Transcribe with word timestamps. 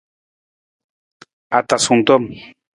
Atasung 1.57 2.01
tom. 2.07 2.23